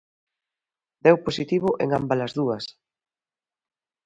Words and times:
Deu 1.05 1.15
positivo 1.25 1.69
en 1.83 1.89
ámbalas 1.99 2.31
dúas. 2.39 2.63